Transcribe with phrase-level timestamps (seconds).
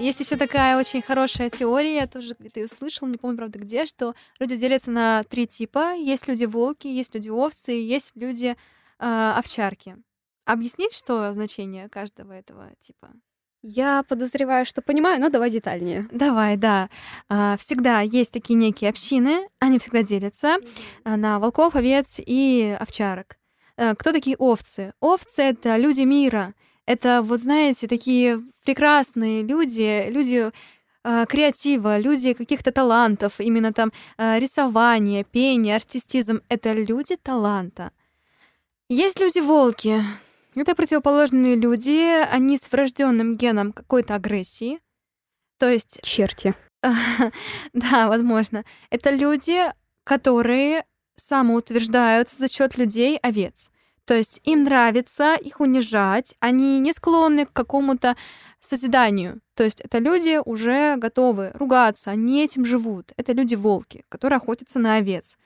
[0.00, 3.84] Есть еще такая очень хорошая теория, я тоже где-то ее слышала, не помню, правда, где,
[3.84, 5.94] что люди делятся на три типа.
[5.94, 9.96] Есть люди-волки, есть люди-овцы, есть люди-овчарки.
[10.46, 13.10] Объяснить, что значение каждого этого типа?
[13.62, 16.08] Я подозреваю, что понимаю, но давай детальнее.
[16.10, 16.88] Давай, да.
[17.28, 20.56] А, всегда есть такие некие общины, они всегда делятся
[21.04, 23.36] а, на волков, овец и овчарок.
[23.76, 24.94] А, кто такие овцы?
[25.00, 26.54] Овцы— это люди мира.
[26.90, 30.50] Это, вот знаете, такие прекрасные люди, люди
[31.04, 37.92] креатива, люди каких-то талантов, именно там рисование, пение, артистизм— это люди таланта.
[38.88, 40.02] Есть люди-волки,
[40.56, 44.80] это противоположные люди, они с врожденным геном какой-то агрессии.
[45.58, 46.00] То есть...
[46.02, 46.54] Черти.
[47.72, 48.64] да, возможно.
[48.90, 53.70] Это люди, которые самоутверждаются за счет людей овец.
[54.10, 58.16] То есть им нравится их унижать, они не склонны к какому-то
[58.58, 59.40] созиданию.
[59.54, 63.12] То есть это люди уже готовы ругаться, они этим живут.
[63.16, 65.38] Это люди-волки, которые охотятся на овец.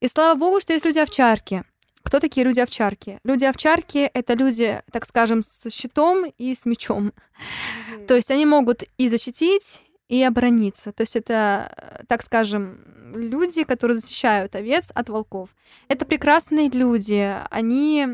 [0.00, 1.64] И слава богу, что есть люди-овчарки,
[2.02, 3.20] кто такие люди-овчарки?
[3.24, 7.12] Люди-овчарки— это люди, так скажем, с щитом и с мечом.
[7.12, 8.06] Mm-hmm.
[8.06, 10.90] То есть они могут и защитить, и оборониться.
[10.90, 12.80] То есть это, так скажем,
[13.14, 15.50] люди, которые защищают овец от волков.
[15.86, 17.32] Это прекрасные люди.
[17.48, 18.08] Они,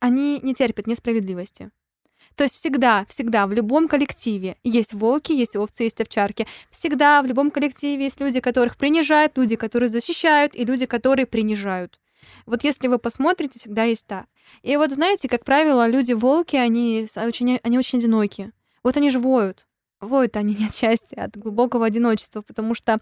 [0.00, 1.70] они не терпят несправедливости.
[2.36, 6.46] То есть всегда, всегда в любом коллективе есть волки, есть овцы, есть овчарки.
[6.70, 12.00] Всегда в любом коллективе есть люди, которых принижают, люди, которые защищают, и люди, которые принижают.
[12.46, 14.24] Вот если вы посмотрите, всегда есть так.
[14.62, 18.52] И вот знаете, как правило, люди-волки, они очень, они очень одиноки.
[18.82, 19.66] Вот они же воют.
[20.00, 23.00] Воют они не от счастья, а от глубокого одиночества, потому что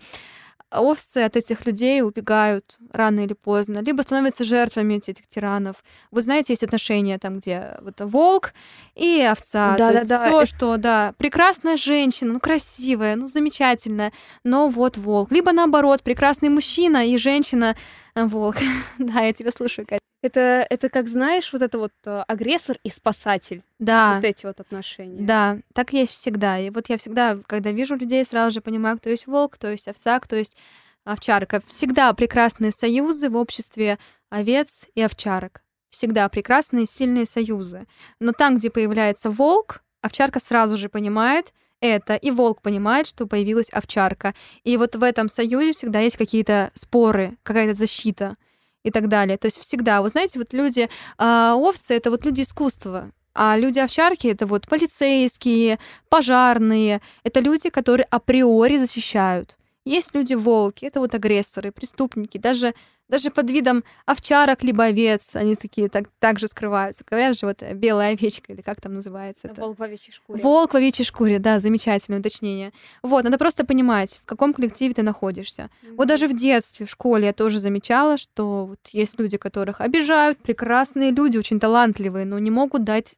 [0.70, 5.76] овцы от этих людей убегают рано или поздно, либо становятся жертвами этих тиранов.
[6.10, 8.52] Вы знаете, есть отношения там, где вот волк
[8.94, 9.76] и овца.
[9.78, 10.26] Да, То да, есть да.
[10.26, 14.12] все, что, да, прекрасная женщина, ну красивая, ну замечательная,
[14.44, 15.30] но вот волк.
[15.30, 17.76] Либо наоборот, прекрасный мужчина и женщина
[18.14, 18.56] волк.
[18.98, 20.05] да, я тебя слушаю, Катя.
[20.22, 23.62] Это, это как знаешь, вот это вот э, агрессор и спасатель.
[23.78, 24.16] Да.
[24.16, 25.24] Вот эти вот отношения.
[25.24, 26.58] Да, так есть всегда.
[26.58, 29.88] И вот я всегда, когда вижу людей, сразу же понимаю, кто есть волк, кто есть
[29.88, 30.56] овца, кто есть
[31.04, 31.62] овчарка.
[31.66, 33.98] Всегда прекрасные союзы в обществе
[34.30, 35.62] овец и овчарок.
[35.90, 37.86] Всегда прекрасные, сильные союзы.
[38.18, 43.70] Но там, где появляется волк, овчарка сразу же понимает, это, и волк понимает, что появилась
[43.70, 44.34] овчарка.
[44.64, 48.36] И вот в этом союзе всегда есть какие-то споры, какая-то защита
[48.86, 49.36] и так далее.
[49.36, 50.88] То есть всегда, вы знаете, вот люди,
[51.18, 58.06] э, овцы— это вот люди искусства, а люди-овчарки— это вот полицейские, пожарные, это люди, которые
[58.10, 59.56] априори защищают.
[59.84, 62.74] Есть люди-волки, это вот агрессоры, преступники, даже
[63.08, 67.04] даже под видом овчарок либо овец они такие так, так же скрываются.
[67.08, 69.60] Говорят же, вот э, белая овечка, или как там называется это?
[69.60, 70.42] Волк в овечьей шкуре.
[70.42, 72.72] Волк в овечьей шкуре, да, замечательное уточнение.
[73.02, 75.70] Вот, надо просто понимать, в каком коллективе ты находишься.
[75.82, 75.94] Mm-hmm.
[75.96, 80.38] Вот даже в детстве, в школе я тоже замечала, что вот есть люди, которых обижают,
[80.38, 83.16] прекрасные люди, очень талантливые, но не могут дать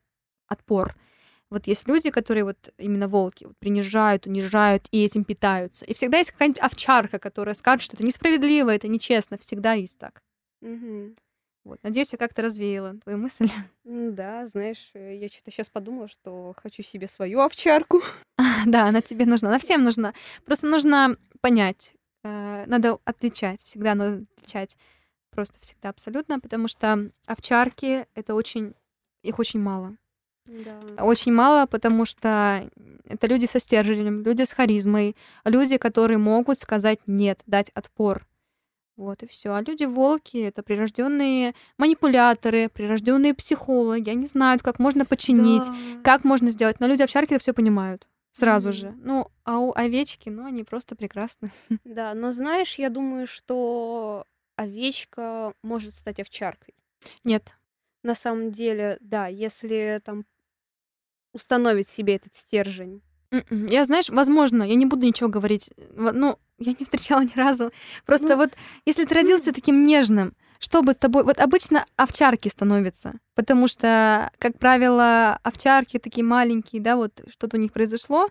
[0.49, 0.95] отпор.
[1.51, 5.85] Вот есть люди, которые вот именно волки вот, принижают, унижают и этим питаются.
[5.87, 9.39] И всегда есть какая-нибудь овчарка, которая скажет, что это несправедливо, это нечестно.
[9.39, 10.21] Всегда есть так.
[10.61, 11.15] Угу.
[11.65, 13.49] Вот, надеюсь, я как-то развеяла твою мысль.
[13.85, 18.03] Да, знаешь, э, я что-то сейчас подумала, что хочу себе свою овчарку.
[18.67, 20.15] да, она тебе нужна, она всем нужна.
[20.45, 21.95] Просто нужно понять,
[22.25, 24.77] э, надо отличать, всегда надо отличать.
[25.31, 28.75] Просто всегда абсолютно, потому что овчарки— это очень,
[29.23, 29.97] их очень мало.
[30.49, 31.05] Да.
[31.05, 32.69] Очень мало, потому что
[33.05, 35.15] это люди со стержнем, люди с харизмой,
[35.45, 38.27] люди, которые могут сказать нет, дать отпор.
[38.97, 39.55] Вот и все.
[39.55, 44.11] А люди-волки это прирожденные манипуляторы, прирожденные психологи.
[44.11, 46.03] Они знают, как можно починить, да.
[46.03, 46.81] как можно сделать.
[46.81, 48.73] Но люди-овчарки это все понимают сразу mm-hmm.
[48.73, 48.95] же.
[49.03, 51.51] Ну, а у овечки, ну, они просто прекрасны.
[51.85, 54.25] Да, но знаешь, я думаю, что
[54.57, 56.75] овечка может стать овчаркой.
[57.25, 57.55] Нет.
[58.03, 60.25] На самом деле, да, если там
[61.39, 63.03] установить себе этот стержень?
[63.31, 65.71] М-м, я, знаешь, возможно, я не буду ничего говорить.
[65.95, 67.73] Ну, я не встречала ни разу.
[68.07, 68.51] Просто ну, вот
[68.87, 71.25] если ты родился таким нежным, что бы с тобой...
[71.25, 77.61] Вот обычно овчарки становятся, потому что, как правило, овчарки такие маленькие, да, вот что-то у
[77.61, 78.29] них произошло,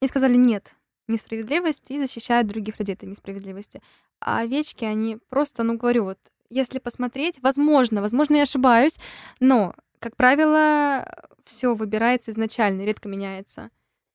[0.00, 0.74] и сказали нет,
[1.08, 3.82] несправедливость и защищают других людей от несправедливости.
[4.20, 6.18] А овечки, они просто, ну, говорю, вот
[6.50, 8.98] если посмотреть, возможно, возможно, я ошибаюсь,
[9.40, 9.74] но
[10.04, 11.06] как правило,
[11.46, 13.70] все выбирается изначально, редко меняется.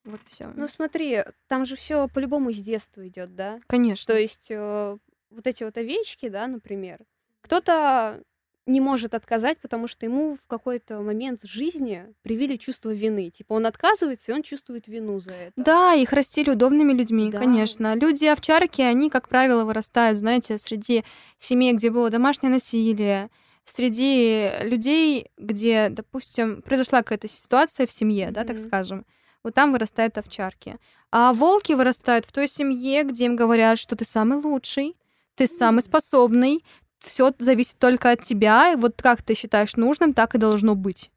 [0.06, 0.51] Вот все.
[0.56, 3.59] Ну смотри, там же все по-любому с детства идет, да?
[3.65, 4.13] Конечно.
[4.13, 4.97] То есть э,
[5.31, 7.00] вот эти вот овечки, да, например,
[7.41, 8.21] кто-то
[8.68, 13.31] не может отказать, потому что ему в какой-то момент жизни привили чувство вины.
[13.31, 15.53] Типа он отказывается, и он чувствует вину за это.
[15.56, 17.39] Да, их растили удобными людьми, Да.
[17.39, 17.95] конечно.
[17.95, 21.03] Люди-овчарки, они, как правило, вырастают, знаете, среди
[21.39, 23.31] семей, где было домашнее насилие,
[23.69, 28.68] среди людей, где, допустим, произошла какая-то ситуация в семье, да, так Мгм.
[28.68, 29.06] скажем.
[29.44, 30.77] Вот там вырастают овчарки.
[31.12, 34.98] А волки вырастают в той семье, где им говорят, что ты самый лучший,
[35.36, 36.63] ты самый способный,
[37.00, 41.12] все зависит только от тебя, и вот как ты считаешь нужным, так и должно быть.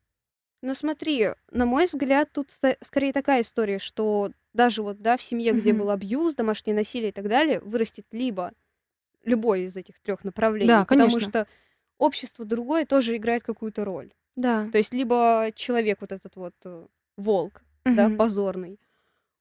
[0.63, 2.51] Но смотри, на мой взгляд, тут
[2.83, 5.81] скорее такая история, что даже вот, да, в семье, где Мгм.
[5.83, 8.53] был абьюз, домашнее насилие и так далее, вырастет либо
[9.25, 11.21] любой из этих трех направлений, Да, потому конечно.
[11.21, 11.47] что
[12.03, 14.13] общество другое тоже играет какую-то роль.
[14.37, 14.69] Да.
[14.73, 18.17] То есть либо человек вот этот вот э, волк, да, Мгм.
[18.19, 18.81] позорный,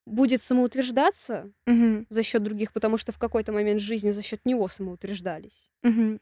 [0.06, 2.06] будет самоутверждаться Мгм.
[2.10, 5.72] за счет других, потому что в какой-то момент жизни за счет него самоутверждались.
[5.84, 6.20] Мгм.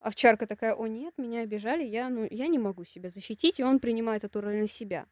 [0.00, 3.78] Овчарка такая, о нет, меня обижали, я, ну, я не могу себя защитить, и он
[3.80, 5.06] принимает эту роль на себя.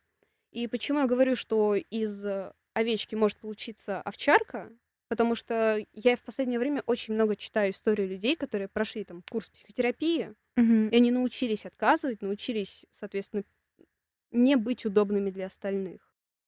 [0.51, 4.71] И почему я говорю, что из э, овечки может получиться овчарка?
[5.13, 9.51] Потому что я в последнее время очень много читаю истории людей, которые прошли там курс
[9.51, 10.89] психотерапии, Мгм.
[10.89, 13.43] и они научились отказывать, научились, соответственно,
[14.31, 16.01] не быть удобными для остальных.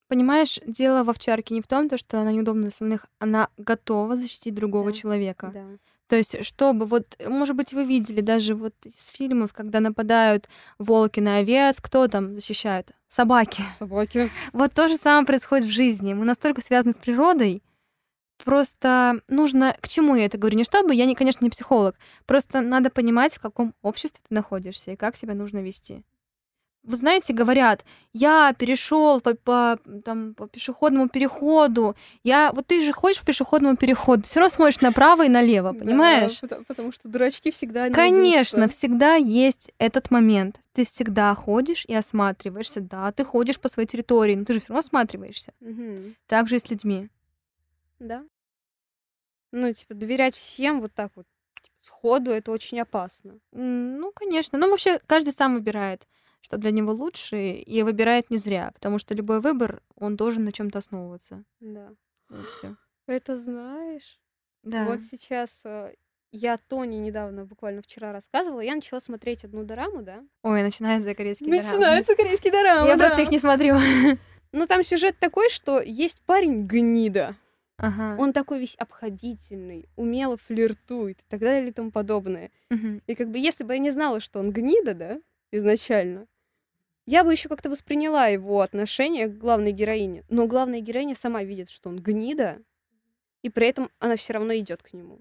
[0.09, 4.17] Понимаешь, дело в овчарке не в том, то, что она неудобна для остальных, она готова
[4.17, 5.51] защитить другого Да, человека.
[5.53, 5.67] Да.
[6.07, 11.21] То есть, чтобы вот, может быть, вы видели даже вот из фильмов, когда нападают волки
[11.21, 12.93] на овец, кто там защищают?
[13.09, 13.63] Собаки.
[13.79, 14.31] Собаки.
[14.55, 16.15] Вот то же самое происходит в жизни.
[16.15, 17.63] Мы настолько связаны с природой,
[18.45, 19.77] просто нужно...
[19.81, 20.57] К чему я это говорю?
[20.57, 21.97] Не чтобы, я, не, конечно, не психолог,
[22.27, 26.05] просто надо понимать, в каком обществе ты находишься и как себя нужно вести.
[26.85, 27.83] Вы знаете, говорят,
[28.13, 31.97] я перешел по, по, там, по пешеходному переходу.
[32.23, 36.41] Я, вот ты же ходишь по пешеходному переходу, все равно смотришь направо и налево, понимаешь?
[36.43, 38.79] Да, потому, потому что дурачки всегда Конечно, найдутся.
[38.79, 40.61] всегда есть этот момент.
[40.75, 42.83] Ты всегда ходишь и осматриваешься.
[42.83, 45.55] Да, ты ходишь по своей территории, но ты же все равно осматриваешься.
[45.61, 46.17] Мгм.
[46.27, 47.09] Так же и с людьми.
[47.99, 48.25] Да.
[49.57, 51.27] Ну, типа, доверять всем вот так вот
[51.63, 53.39] типа, сходу, это очень опасно.
[53.53, 54.59] Ну, конечно.
[54.59, 56.09] Ну, вообще, каждый сам выбирает,
[56.41, 60.51] что для него лучше, и выбирает не зря, потому что любой выбор, он должен на
[60.51, 61.45] чем-то основываться.
[61.61, 61.93] Да.
[62.29, 62.77] Вот всё.
[63.07, 64.19] Это знаешь?
[64.65, 64.87] Да.
[64.87, 65.95] Вот сейчас э,
[66.33, 70.25] я Тони недавно, буквально вчера рассказывала, я начала смотреть одну дораму, да?
[70.43, 71.69] Ой, начинается корейский дорамы.
[71.69, 73.07] Начинается корейский дорамы, Я да.
[73.07, 73.77] просто их не смотрю.
[74.51, 77.37] Ну, там сюжет такой, что есть парень гнида.
[77.87, 78.17] Ага.
[78.21, 82.51] Он такой весь обходительный, умело флиртует и так далее и тому подобное.
[82.71, 83.03] Мгм.
[83.07, 85.21] И как бы если бы я не знала, что он гнида, да,
[85.53, 86.27] изначально,
[87.07, 90.25] я бы еще как-то восприняла его отношение к главной героине.
[90.31, 92.63] Но главная героиня сама видит, что он гнида,
[93.43, 95.21] и при этом она все равно идет к нему.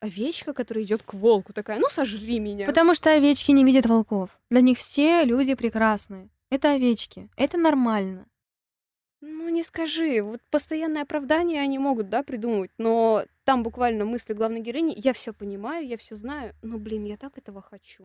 [0.00, 2.66] Овечка, которая идет к волку, такая, ну сожри меня.
[2.66, 4.38] Потому что овечки не видят волков.
[4.50, 6.28] Для них все люди прекрасны.
[6.50, 7.30] Это овечки.
[7.36, 8.26] Это нормально.
[9.26, 14.60] Ну не скажи, вот постоянное оправдание они могут, да, придумывать, но там буквально мысли главной
[14.60, 18.04] героини, я все понимаю, я все знаю, но, блин, я так этого хочу.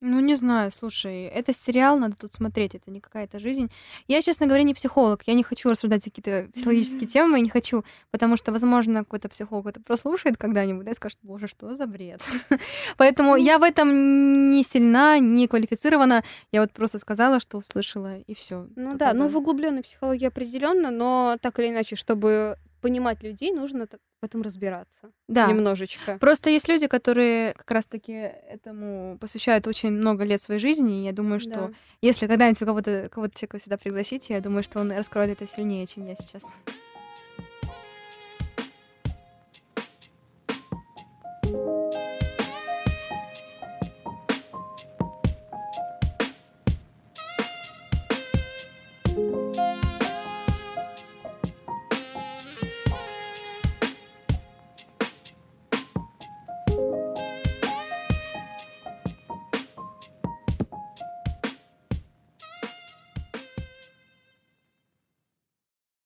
[0.00, 3.68] Ну, не знаю, слушай, это сериал, надо тут смотреть, это не какая-то жизнь.
[4.06, 8.36] Я, честно говоря, не психолог, я не хочу рассуждать какие-то психологические темы, не хочу, потому
[8.36, 12.22] что, возможно, какой-то психолог это прослушает когда-нибудь, да, и скажет, боже, что за бред.
[12.96, 16.22] Поэтому я в этом не сильна, не квалифицирована,
[16.52, 18.68] я вот просто сказала, что услышала, и все.
[18.76, 23.86] Ну да, ну в углубленной психологии определенно, но так или иначе, чтобы понимать людей, нужно
[24.20, 25.46] в этом разбираться Да.
[25.50, 26.18] немножечко.
[26.18, 31.12] Просто есть люди, которые как раз-таки этому посвящают очень много лет своей жизни, и я
[31.12, 31.70] думаю, что Да.
[32.02, 36.06] если когда-нибудь кого-то кого человека сюда пригласите, я думаю, что он раскроет это сильнее, чем
[36.06, 36.44] я сейчас.